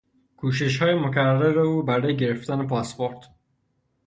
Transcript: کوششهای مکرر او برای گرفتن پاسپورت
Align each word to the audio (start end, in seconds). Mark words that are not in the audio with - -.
کوششهای 0.37 0.95
مکرر 0.95 1.59
او 1.59 1.83
برای 1.83 2.17
گرفتن 2.17 2.67
پاسپورت 2.67 3.25